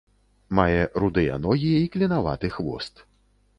Мае 0.59 0.79
рудыя 1.03 1.37
ногі 1.45 1.71
і 1.83 1.91
клінаваты 1.97 2.53
хвост. 2.59 2.93